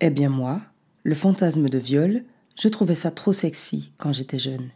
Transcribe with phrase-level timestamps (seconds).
[0.00, 0.62] Eh bien moi,
[1.02, 2.24] le fantasme de viol,
[2.58, 4.70] je trouvais ça trop sexy quand j'étais jeune.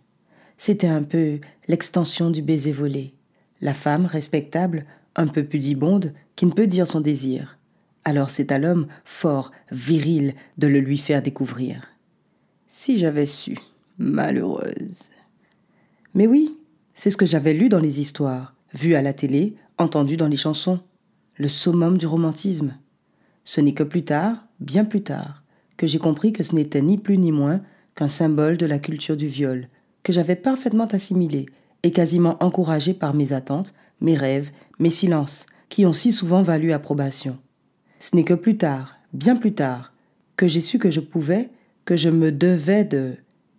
[0.58, 3.14] C'était un peu l'extension du baiser volé.
[3.62, 4.84] La femme respectable,
[5.16, 7.58] un peu pudibonde, qui ne peut dire son désir.
[8.04, 11.88] Alors c'est à l'homme fort, viril, de le lui faire découvrir.
[12.66, 13.56] Si j'avais su,
[13.96, 15.10] malheureuse.
[16.12, 16.58] Mais oui,
[16.92, 20.36] c'est ce que j'avais lu dans les histoires, vu à la télé, entendu dans les
[20.36, 20.80] chansons.
[21.36, 22.76] Le summum du romantisme.
[23.44, 25.42] Ce n'est que plus tard, bien plus tard,
[25.76, 27.60] que j'ai compris que ce n'était ni plus ni moins
[27.94, 29.68] qu'un symbole de la culture du viol,
[30.02, 31.46] que j'avais parfaitement assimilé
[31.82, 36.72] et quasiment encouragé par mes attentes, mes rêves, mes silences, qui ont si souvent valu
[36.72, 37.38] approbation.
[38.00, 39.92] Ce n'est que plus tard, bien plus tard,
[40.36, 41.50] que j'ai su que je pouvais,
[41.84, 43.14] que je me devais de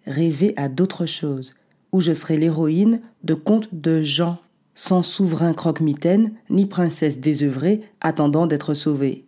[0.06, 1.56] rêver à d'autres choses,
[1.92, 4.38] où je serais l'héroïne de contes de gens,
[4.76, 9.26] sans souverain croque-mitaine, ni princesse désœuvrée attendant d'être sauvée.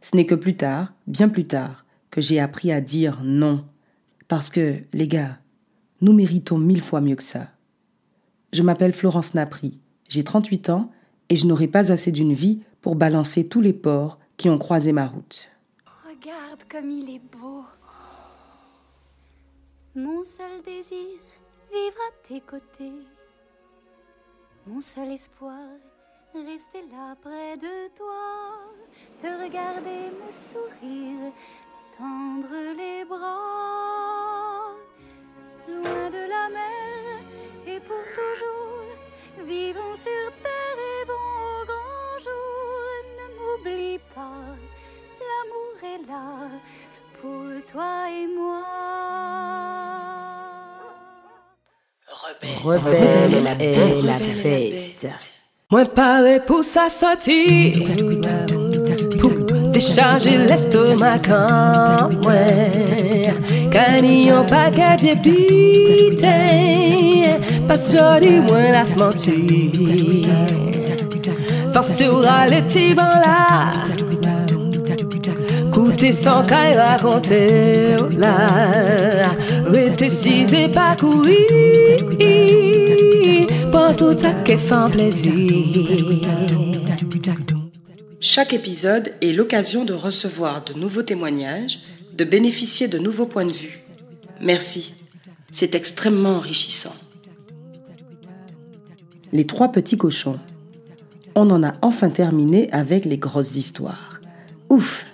[0.00, 3.64] Ce n'est que plus tard, bien plus tard, que j'ai appris à dire non.
[4.28, 5.38] Parce que, les gars,
[6.00, 7.48] nous méritons mille fois mieux que ça.
[8.52, 10.90] Je m'appelle Florence Napri, j'ai 38 ans
[11.28, 14.92] et je n'aurai pas assez d'une vie pour balancer tous les porcs qui ont croisé
[14.92, 15.50] ma route.
[16.04, 17.64] Regarde comme il est beau.
[19.94, 21.20] Mon seul désir,
[21.70, 23.06] vivre à tes côtés.
[24.66, 25.58] Mon seul espoir,
[26.34, 28.62] rester là près de toi.
[29.20, 31.32] Te regarder, me sourire,
[31.96, 34.74] tendre les bras.
[35.68, 37.20] Loin de la mer
[37.66, 42.80] et pour toujours, vivons sur terre et vont au grand jour.
[43.18, 44.56] Ne m'oublie pas,
[45.28, 46.48] l'amour est là
[47.20, 48.64] pour toi et moi.
[52.62, 55.39] Rebelle et la fête.
[55.72, 57.84] Moi paré pour sa sortie.
[59.20, 59.30] Pour
[59.72, 62.32] décharger l'estomac quand moi
[63.70, 66.26] Canillon paquet de pité
[67.68, 69.34] Pas sorti moi la se mentir
[71.72, 72.50] Forcé au râle
[72.96, 73.72] là
[75.70, 78.48] Coûter sans qu'à raconter là
[79.66, 81.36] Rete si pas courir.
[82.18, 83.19] Pour
[83.96, 85.32] tout ça qui fait plaisir
[88.20, 91.80] Chaque épisode est l'occasion de recevoir de nouveaux témoignages,
[92.12, 93.82] de bénéficier de nouveaux points de vue.
[94.40, 94.94] Merci,
[95.50, 96.94] c'est extrêmement enrichissant.
[99.32, 100.38] Les trois petits cochons.
[101.34, 104.20] On en a enfin terminé avec les grosses histoires.
[104.68, 105.06] Ouf,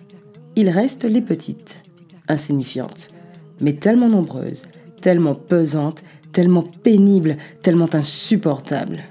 [0.55, 1.79] il reste les petites,
[2.29, 3.09] insignifiantes,
[3.61, 4.67] mais tellement nombreuses,
[5.03, 6.03] tellement pesantes,
[6.37, 9.05] tellement pénibles, tellement insupportables.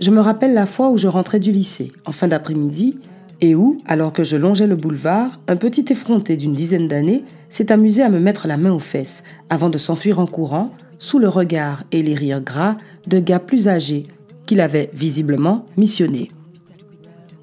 [0.00, 2.98] Je me rappelle la fois où je rentrais du lycée, en fin d'après-midi,
[3.40, 7.70] et où, alors que je longeais le boulevard, un petit effronté d'une dizaine d'années s'est
[7.70, 11.28] amusé à me mettre la main aux fesses, avant de s'enfuir en courant, sous le
[11.28, 12.76] regard et les rires gras
[13.06, 14.06] de gars plus âgés,
[14.44, 16.28] qu'il avait visiblement missionné.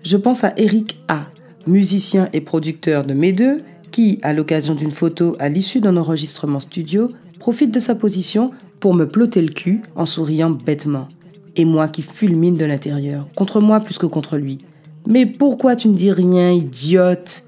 [0.03, 1.23] Je pense à Eric A.,
[1.67, 3.61] musicien et producteur de Mes Deux,
[3.93, 8.93] qui, à l'occasion d'une photo à l'issue d'un enregistrement studio, profite de sa position pour
[8.93, 11.07] me ploter le cul en souriant bêtement.
[11.55, 14.59] Et moi qui fulmine de l'intérieur, contre moi plus que contre lui.
[15.07, 17.43] Mais pourquoi tu ne dis rien, idiote?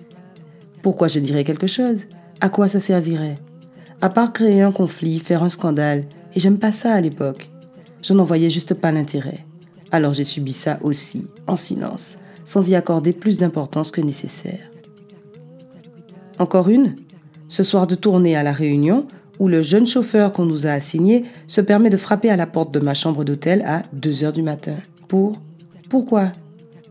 [0.82, 2.08] Pourquoi je dirais quelque chose?
[2.42, 3.38] À quoi ça servirait?
[4.02, 6.06] À part créer un conflit, faire un scandale,
[6.36, 7.50] et j'aime pas ça à l'époque.
[8.02, 9.46] Je n'en voyais juste pas l'intérêt.
[9.92, 14.72] Alors j'ai subi ça aussi, en silence, sans y accorder plus d'importance que nécessaire.
[16.40, 16.96] Encore une?
[17.48, 19.06] Ce soir de tournée à La Réunion,
[19.42, 22.72] où le jeune chauffeur qu'on nous a assigné se permet de frapper à la porte
[22.72, 24.76] de ma chambre d'hôtel à 2 heures du matin.
[25.08, 25.34] Pour
[25.90, 26.32] Pourquoi?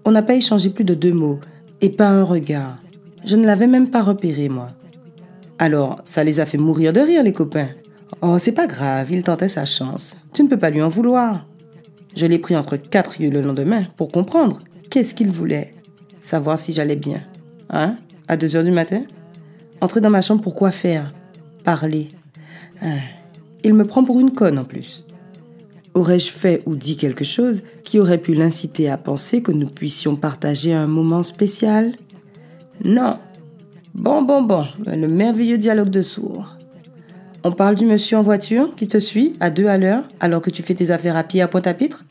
[0.05, 1.39] On n'a pas échangé plus de deux mots,
[1.81, 2.77] et pas un regard.
[3.25, 4.69] Je ne l'avais même pas repéré, moi.
[5.60, 7.69] Alors, ça les a fait mourir de rire, les copains.
[8.21, 10.16] Oh, c'est pas grave, il tentait sa chance.
[10.33, 11.47] Tu ne peux pas lui en vouloir.
[12.16, 14.59] Je l'ai pris entre quatre yeux le lendemain pour comprendre
[14.91, 15.71] qu'est-ce qu'il voulait.
[16.21, 17.22] Savoir si j'allais bien.
[17.69, 17.94] Hein?
[18.27, 19.03] À deux heures du matin?
[19.81, 21.13] Entrer dans ma chambre pour quoi faire?
[21.63, 22.09] Parler.
[22.82, 22.98] Hein.
[23.62, 25.04] Il me prend pour une conne en plus.
[25.94, 30.16] Aurais-je fait ou dit quelque chose qui aurait pu l'inciter à penser que nous puissions
[30.16, 31.97] partager un moment spécial?
[32.84, 33.18] Non.
[33.94, 36.56] Bon, bon, bon, le merveilleux dialogue de sourds.
[37.42, 40.50] On parle du monsieur en voiture qui te suit à deux à l'heure alors que
[40.50, 42.04] tu fais tes affaires à pied à Pointe-à-Pitre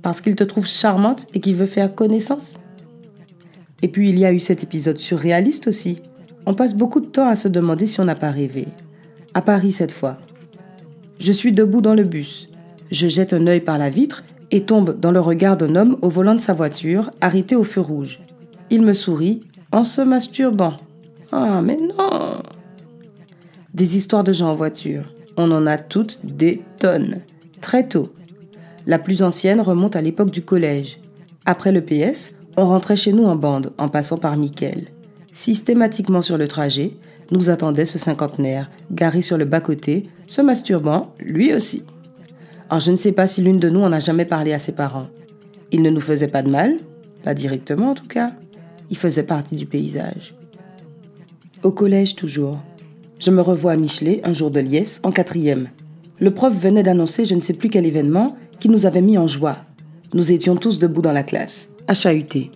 [0.00, 2.54] parce qu'il te trouve charmante et qu'il veut faire connaissance?
[3.82, 6.02] Et puis il y a eu cet épisode surréaliste aussi.
[6.46, 8.66] On passe beaucoup de temps à se demander si on n'a pas rêvé.
[9.34, 10.14] À Paris cette fois.
[11.18, 12.48] Je suis debout dans le bus.
[12.92, 14.22] Je jette un œil par la vitre
[14.52, 17.80] et tombe dans le regard d'un homme au volant de sa voiture, arrêté au feu
[17.80, 18.20] rouge.
[18.70, 19.42] Il me sourit
[19.72, 20.76] en se masturbant.
[21.32, 22.42] Ah, mais non
[23.74, 25.12] Des histoires de gens en voiture.
[25.36, 27.22] On en a toutes des tonnes.
[27.60, 28.10] Très tôt.
[28.86, 31.00] La plus ancienne remonte à l'époque du collège.
[31.44, 34.84] Après le PS, on rentrait chez nous en bande, en passant par Mickel.
[35.32, 36.96] Systématiquement sur le trajet,
[37.30, 41.82] nous attendait ce cinquantenaire, garé sur le bas-côté, se masturbant, lui aussi.
[42.70, 44.72] Alors je ne sais pas si l'une de nous en a jamais parlé à ses
[44.72, 45.06] parents.
[45.72, 46.76] Il ne nous faisait pas de mal,
[47.24, 48.32] pas directement en tout cas.
[48.90, 50.34] Il faisait partie du paysage.
[51.62, 52.60] Au collège toujours.
[53.20, 55.68] Je me revois à Michelet un jour de liesse, en quatrième.
[56.20, 59.26] Le prof venait d'annoncer je ne sais plus quel événement qui nous avait mis en
[59.26, 59.56] joie.
[60.12, 62.50] Nous étions tous debout dans la classe, à chahuter.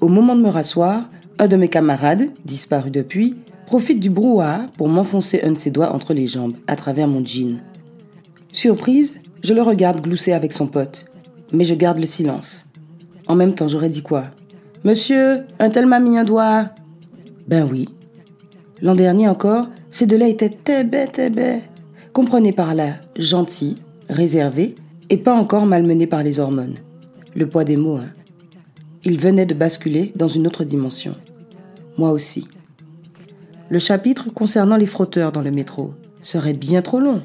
[0.00, 3.36] Au moment de me rasseoir, un de mes camarades, disparu depuis,
[3.68, 7.22] profite du brouhaha pour m'enfoncer un de ses doigts entre les jambes, à travers mon
[7.22, 7.58] jean.
[8.50, 11.04] Surprise, je le regarde glousser avec son pote,
[11.52, 12.64] mais je garde le silence.
[13.26, 14.24] En même temps, j'aurais dit quoi?
[14.84, 16.70] Monsieur, un tel m'a mis un doigt.
[17.46, 17.90] Ben oui.
[18.80, 21.58] L'an dernier encore, ces deux-là étaient tébé, tébé.
[22.14, 23.76] Comprenez par là, gentil,
[24.08, 24.76] réservé,
[25.10, 26.76] et pas encore malmené par les hormones.
[27.34, 28.08] Le poids des mots, hein.
[29.04, 31.12] Il venait de basculer dans une autre dimension.
[31.98, 32.48] Moi aussi.
[33.70, 35.92] Le chapitre concernant les frotteurs dans le métro
[36.22, 37.22] serait bien trop long.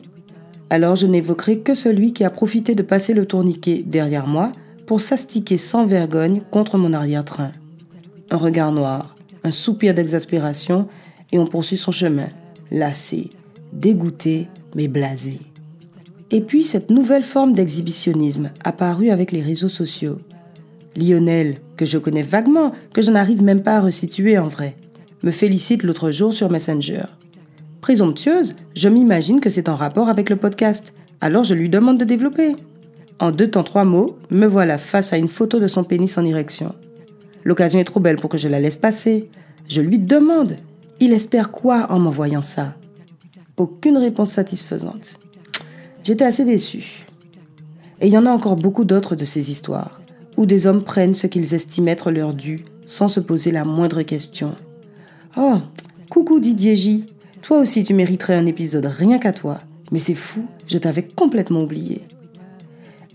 [0.70, 4.52] Alors je n'évoquerai que celui qui a profité de passer le tourniquet derrière moi
[4.86, 7.52] pour s'astiquer sans vergogne contre mon arrière-train.
[8.30, 10.88] Un regard noir, un soupir d'exaspération,
[11.32, 12.28] et on poursuit son chemin,
[12.72, 13.30] lassé,
[13.72, 15.40] dégoûté, mais blasé.
[16.30, 20.20] Et puis cette nouvelle forme d'exhibitionnisme apparue avec les réseaux sociaux.
[20.98, 24.76] Lionel, que je connais vaguement, que je n'arrive même pas à resituer en vrai,
[25.24, 27.04] me félicite l'autre jour sur Messenger.
[27.82, 32.06] Présomptueuse, je m'imagine que c'est en rapport avec le podcast, alors je lui demande de
[32.06, 32.56] développer.
[33.20, 36.26] En deux temps trois mots, me voilà face à une photo de son pénis en
[36.26, 36.76] érection.
[37.44, 39.30] L'occasion est trop belle pour que je la laisse passer.
[39.70, 40.56] Je lui demande.
[41.00, 42.76] Il espère quoi en m'envoyant ça?
[43.58, 45.20] Aucune réponse satisfaisante.
[46.04, 47.06] J'étais assez déçue.
[48.02, 50.02] Et il y en a encore beaucoup d'autres de ces histoires,
[50.38, 54.02] où des hommes prennent ce qu'ils estiment être leur dû sans se poser la moindre
[54.02, 54.56] question.
[55.36, 55.58] Oh,
[56.10, 57.06] coucou Didier.
[57.42, 59.60] Toi aussi tu mériterais un épisode rien qu'à toi.
[59.92, 62.02] Mais c'est fou, je t'avais complètement oublié.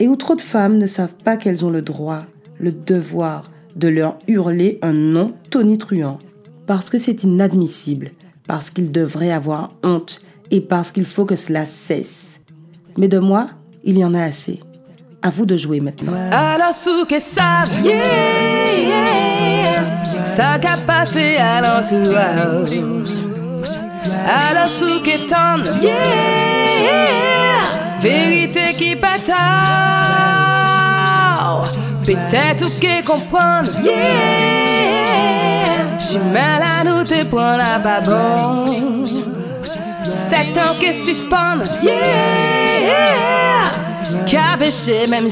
[0.01, 2.25] Et où trop de femmes ne savent pas qu'elles ont le droit,
[2.59, 6.19] le devoir de leur hurler un nom tonitruant.
[6.67, 8.11] Parce que c'est inadmissible,
[8.49, 12.41] parce qu'ils devraient avoir honte et parce qu'il faut que cela cesse.
[12.97, 13.47] Mais de moi,
[13.85, 14.61] il y en a assez.
[15.29, 16.15] À vous de jouer maintenant.
[16.33, 16.73] Alors
[17.07, 17.67] que ça
[20.25, 22.81] ça qu'a passé à l'entourage.
[24.27, 24.71] Alors
[25.05, 25.63] que t'en
[28.01, 29.37] vérité qui bataille.
[32.07, 33.69] Peut-être que comprendre,
[35.99, 38.67] j'ai mal à nous te prendre à babon.
[40.05, 41.65] C'est temps que suspendre,
[45.09, 45.29] même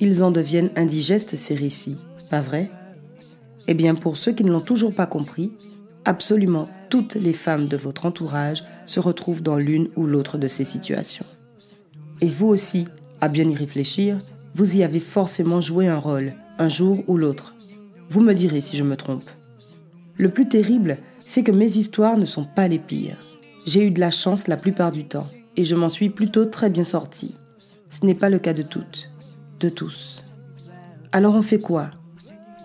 [0.00, 1.98] ils en deviennent indigestes ces récits,
[2.30, 2.70] pas vrai?
[3.68, 5.52] Eh bien pour ceux qui ne l'ont toujours pas compris,
[6.04, 10.64] absolument toutes les femmes de votre entourage se retrouvent dans l'une ou l'autre de ces
[10.64, 11.26] situations.
[12.20, 12.88] Et vous aussi,
[13.20, 14.18] à bien y réfléchir,
[14.54, 17.54] vous y avez forcément joué un rôle, un jour ou l'autre.
[18.08, 19.30] Vous me direz si je me trompe.
[20.16, 23.18] Le plus terrible, c'est que mes histoires ne sont pas les pires.
[23.66, 25.26] J'ai eu de la chance la plupart du temps,
[25.56, 27.34] et je m'en suis plutôt très bien sortie.
[27.90, 29.12] Ce n'est pas le cas de toutes
[29.62, 30.18] de tous.
[31.12, 31.90] Alors on fait quoi?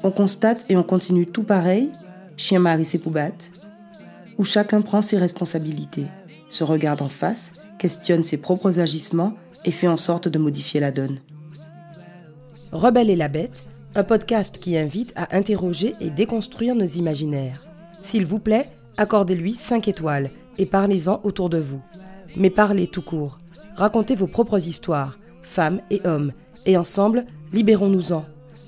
[0.04, 1.92] On constate et on continue tout pareil,
[2.36, 3.52] chien mari ses poubattes,
[4.38, 6.08] où chacun prend ses responsabilités,
[6.50, 9.34] se regarde en face, questionne ses propres agissements
[9.66, 11.20] et fait en sorte de modifier la donne.
[12.72, 17.66] Rebelle et la bête, un podcast qui invite à interroger et déconstruire nos imaginaires.
[17.92, 21.82] S'il vous plaît, accordez-lui 5 étoiles et parlez-en autour de vous.
[22.36, 23.40] Mais parlez tout court.
[23.76, 26.32] Racontez vos propres histoires, femmes et hommes,
[26.68, 28.24] et ensemble, libérons-nous-en.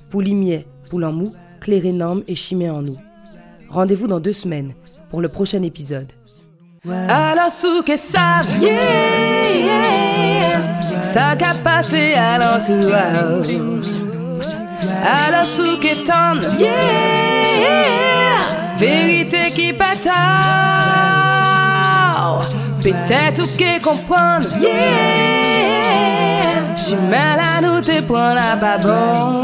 [0.09, 1.31] Poulimier, poulan mou,
[1.61, 2.97] clair énorme et chimé en nous.
[3.69, 4.73] Rendez-vous dans deux semaines
[5.11, 6.11] pour le prochain épisode.
[6.87, 7.51] Alors
[12.15, 14.08] à l'entourage.
[15.03, 16.35] Alors sous que t'en
[18.77, 20.15] vérité qui bataille.
[22.81, 24.47] Peut-être que comprendre,
[26.75, 29.43] j'ai mal à nous te prendre à babon.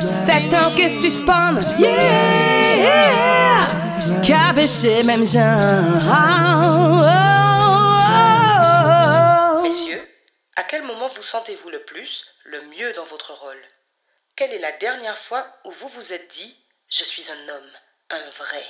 [0.00, 1.88] C'est temps que suspendre, yeah.
[4.22, 6.02] Caboché même genre.
[9.62, 10.02] Messieurs,
[10.56, 13.58] à quel moment vous sentez-vous le plus, le mieux dans votre rôle?
[14.38, 16.56] Quelle est la dernière fois où vous vous êtes dit
[16.88, 17.72] Je suis un homme,
[18.08, 18.64] un vrai